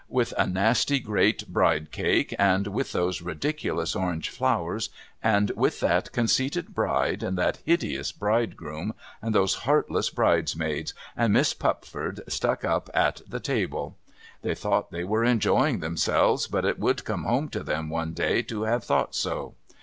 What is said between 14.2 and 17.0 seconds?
They thought they were enjoying themselves, but it